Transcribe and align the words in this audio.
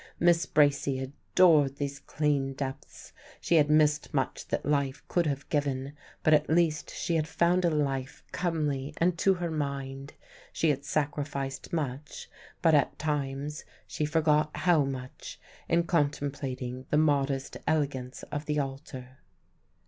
Miss 0.19 0.47
Bracy 0.47 0.97
adored 0.97 1.75
these 1.75 1.99
clean 1.99 2.53
depths. 2.53 3.13
She 3.39 3.57
had 3.57 3.69
missed 3.69 4.11
much 4.15 4.47
that 4.47 4.65
life 4.65 5.03
could 5.07 5.27
have 5.27 5.47
given; 5.49 5.93
but 6.23 6.33
at 6.33 6.49
least 6.49 6.89
she 6.89 7.17
had 7.17 7.27
found 7.27 7.63
a 7.65 7.69
life 7.69 8.23
comely 8.31 8.95
and 8.97 9.15
to 9.19 9.35
her 9.35 9.51
mind. 9.51 10.13
She 10.51 10.71
had 10.71 10.85
sacrificed 10.85 11.71
much; 11.71 12.31
but 12.63 12.73
at 12.73 12.97
times 12.97 13.63
she 13.85 14.05
forgot 14.05 14.49
how 14.57 14.85
much 14.85 15.39
in 15.69 15.83
contemplating 15.83 16.87
the 16.89 16.97
modest 16.97 17.57
elegance 17.67 18.23
of 18.31 18.47
the 18.47 18.57
altar. 18.57 19.19